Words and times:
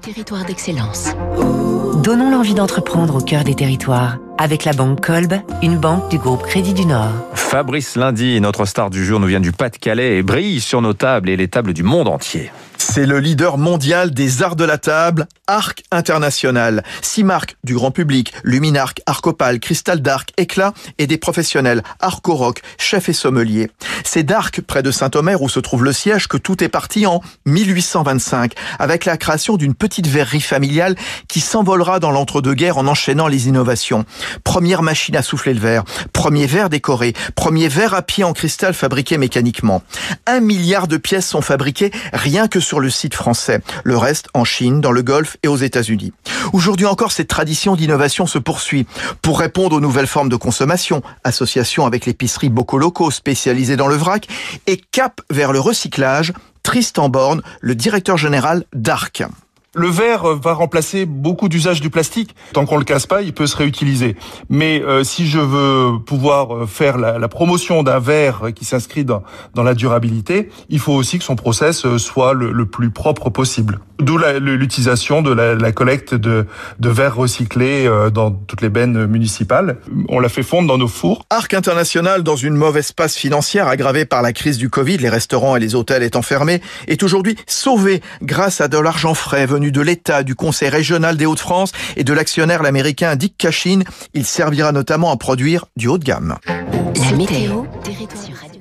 territoire 0.00 0.46
d'excellence. 0.46 1.10
Donnons 2.02 2.30
l'envie 2.30 2.54
d'entreprendre 2.54 3.16
au 3.16 3.20
cœur 3.20 3.44
des 3.44 3.54
territoires 3.54 4.16
avec 4.38 4.64
la 4.64 4.72
banque 4.72 5.04
Kolb, 5.04 5.34
une 5.62 5.76
banque 5.76 6.10
du 6.10 6.16
groupe 6.16 6.42
Crédit 6.42 6.72
du 6.72 6.86
Nord. 6.86 7.12
Fabrice 7.34 7.96
Lundi, 7.96 8.40
notre 8.40 8.64
star 8.64 8.88
du 8.88 9.04
jour, 9.04 9.20
nous 9.20 9.26
vient 9.26 9.40
du 9.40 9.52
Pas-de-Calais 9.52 10.16
et 10.16 10.22
brille 10.22 10.60
sur 10.60 10.80
nos 10.80 10.94
tables 10.94 11.28
et 11.28 11.36
les 11.36 11.48
tables 11.48 11.74
du 11.74 11.82
monde 11.82 12.08
entier. 12.08 12.50
C'est 12.94 13.06
le 13.06 13.20
leader 13.20 13.56
mondial 13.56 14.10
des 14.10 14.42
arts 14.42 14.54
de 14.54 14.64
la 14.64 14.76
table, 14.76 15.26
Arc 15.46 15.82
International. 15.90 16.84
Six 17.00 17.24
marques 17.24 17.56
du 17.64 17.72
grand 17.72 17.90
public, 17.90 18.34
Luminarc, 18.44 19.00
Arcopal, 19.06 19.60
Cristal 19.60 20.02
d'Arc, 20.02 20.30
Éclat 20.36 20.74
et 20.98 21.06
des 21.06 21.16
professionnels, 21.16 21.82
Arco 22.00 22.34
Rock, 22.34 22.60
chef 22.76 23.08
et 23.08 23.14
sommelier. 23.14 23.70
C'est 24.04 24.24
d'Arc, 24.24 24.60
près 24.60 24.82
de 24.82 24.90
Saint-Omer 24.90 25.40
où 25.40 25.48
se 25.48 25.58
trouve 25.58 25.84
le 25.84 25.94
siège, 25.94 26.28
que 26.28 26.36
tout 26.36 26.62
est 26.62 26.68
parti 26.68 27.06
en 27.06 27.22
1825, 27.46 28.52
avec 28.78 29.06
la 29.06 29.16
création 29.16 29.56
d'une 29.56 29.74
petite 29.74 30.06
verrerie 30.06 30.42
familiale 30.42 30.94
qui 31.28 31.40
s'envolera 31.40 31.98
dans 31.98 32.10
l'entre-deux-guerres 32.10 32.76
en 32.76 32.86
enchaînant 32.86 33.26
les 33.26 33.48
innovations. 33.48 34.04
Première 34.44 34.82
machine 34.82 35.16
à 35.16 35.22
souffler 35.22 35.54
le 35.54 35.60
verre, 35.60 35.84
premier 36.12 36.44
verre 36.44 36.68
décoré, 36.68 37.14
premier 37.36 37.68
verre 37.68 37.94
à 37.94 38.02
pied 38.02 38.22
en 38.22 38.34
cristal 38.34 38.74
fabriqué 38.74 39.16
mécaniquement. 39.16 39.82
Un 40.26 40.40
milliard 40.40 40.88
de 40.88 40.98
pièces 40.98 41.26
sont 41.26 41.40
fabriquées 41.40 41.90
rien 42.12 42.48
que 42.48 42.60
sur 42.60 42.81
le 42.82 42.90
site 42.90 43.14
français. 43.14 43.60
Le 43.84 43.96
reste 43.96 44.28
en 44.34 44.44
Chine, 44.44 44.80
dans 44.80 44.92
le 44.92 45.02
Golfe 45.02 45.38
et 45.42 45.48
aux 45.48 45.56
États-Unis. 45.56 46.12
Aujourd'hui 46.52 46.86
encore, 46.86 47.12
cette 47.12 47.28
tradition 47.28 47.76
d'innovation 47.76 48.26
se 48.26 48.38
poursuit 48.38 48.86
pour 49.22 49.38
répondre 49.38 49.76
aux 49.76 49.80
nouvelles 49.80 50.06
formes 50.06 50.28
de 50.28 50.36
consommation, 50.36 51.02
association 51.24 51.86
avec 51.86 52.04
l'épicerie 52.04 52.50
Bocoloco 52.50 53.10
spécialisée 53.10 53.76
dans 53.76 53.88
le 53.88 53.96
vrac 53.96 54.28
et 54.66 54.76
cap 54.76 55.20
vers 55.30 55.52
le 55.52 55.60
recyclage. 55.60 56.32
Tristan 56.62 57.08
Borne, 57.08 57.42
le 57.60 57.74
directeur 57.74 58.16
général 58.16 58.64
d'Arc. 58.72 59.24
Le 59.74 59.88
verre 59.88 60.26
euh, 60.26 60.34
va 60.38 60.52
remplacer 60.52 61.06
beaucoup 61.06 61.48
d'usages 61.48 61.80
du 61.80 61.88
plastique. 61.88 62.34
Tant 62.52 62.66
qu'on 62.66 62.76
le 62.76 62.84
casse 62.84 63.06
pas, 63.06 63.22
il 63.22 63.32
peut 63.32 63.46
se 63.46 63.56
réutiliser. 63.56 64.16
Mais 64.50 64.82
euh, 64.82 65.02
si 65.02 65.26
je 65.26 65.38
veux 65.38 65.98
pouvoir 65.98 66.54
euh, 66.54 66.66
faire 66.66 66.98
la, 66.98 67.18
la 67.18 67.28
promotion 67.28 67.82
d'un 67.82 67.98
verre 67.98 68.48
qui 68.54 68.66
s'inscrit 68.66 69.06
dans, 69.06 69.22
dans, 69.54 69.62
la 69.62 69.72
durabilité, 69.72 70.50
il 70.68 70.78
faut 70.78 70.92
aussi 70.92 71.18
que 71.18 71.24
son 71.24 71.36
process 71.36 71.96
soit 71.96 72.34
le, 72.34 72.52
le 72.52 72.66
plus 72.66 72.90
propre 72.90 73.30
possible. 73.30 73.80
D'où 73.98 74.18
l'utilisation 74.18 75.22
de 75.22 75.32
la, 75.32 75.54
la, 75.54 75.72
collecte 75.72 76.14
de, 76.14 76.46
de 76.78 76.88
verres 76.88 77.14
recyclés 77.16 77.88
dans 78.12 78.32
toutes 78.32 78.60
les 78.60 78.68
bennes 78.68 79.06
municipales. 79.06 79.78
On 80.08 80.18
la 80.18 80.28
fait 80.28 80.42
fondre 80.42 80.66
dans 80.66 80.76
nos 80.76 80.88
fours. 80.88 81.24
Arc 81.30 81.54
International, 81.54 82.24
dans 82.24 82.34
une 82.34 82.56
mauvaise 82.56 82.90
passe 82.90 83.14
financière 83.14 83.68
aggravée 83.68 84.04
par 84.04 84.20
la 84.20 84.32
crise 84.32 84.58
du 84.58 84.70
Covid, 84.70 84.96
les 84.98 85.08
restaurants 85.08 85.54
et 85.54 85.60
les 85.60 85.76
hôtels 85.76 86.02
étant 86.02 86.22
fermés, 86.22 86.60
est 86.88 87.04
aujourd'hui 87.04 87.36
sauvé 87.46 88.02
grâce 88.22 88.60
à 88.60 88.66
de 88.66 88.76
l'argent 88.76 89.14
frais 89.14 89.46
venu 89.46 89.61
de 89.70 89.80
l'État, 89.80 90.22
du 90.22 90.34
Conseil 90.34 90.70
régional 90.70 91.16
des 91.16 91.26
Hauts-de-France 91.26 91.72
et 91.96 92.04
de 92.04 92.12
l'actionnaire 92.12 92.64
américain 92.64 93.14
Dick 93.14 93.36
Cashin. 93.36 93.82
Il 94.14 94.24
servira 94.24 94.72
notamment 94.72 95.12
à 95.12 95.16
produire 95.16 95.66
du 95.76 95.88
haut 95.88 95.98
de 95.98 96.04
gamme. 96.04 96.36
La 96.96 97.16
météo, 97.16 97.64
territoire. 97.84 98.51